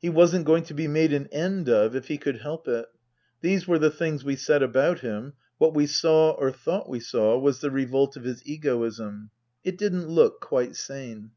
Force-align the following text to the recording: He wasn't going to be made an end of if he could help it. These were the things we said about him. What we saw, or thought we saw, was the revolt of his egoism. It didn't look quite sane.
He 0.00 0.08
wasn't 0.08 0.46
going 0.46 0.62
to 0.62 0.72
be 0.72 0.88
made 0.88 1.12
an 1.12 1.26
end 1.26 1.68
of 1.68 1.94
if 1.94 2.08
he 2.08 2.16
could 2.16 2.38
help 2.38 2.66
it. 2.66 2.86
These 3.42 3.68
were 3.68 3.78
the 3.78 3.90
things 3.90 4.24
we 4.24 4.34
said 4.34 4.62
about 4.62 5.00
him. 5.00 5.34
What 5.58 5.74
we 5.74 5.84
saw, 5.86 6.30
or 6.30 6.50
thought 6.50 6.88
we 6.88 6.98
saw, 6.98 7.38
was 7.38 7.60
the 7.60 7.70
revolt 7.70 8.16
of 8.16 8.24
his 8.24 8.40
egoism. 8.46 9.28
It 9.64 9.76
didn't 9.76 10.08
look 10.08 10.40
quite 10.40 10.76
sane. 10.76 11.32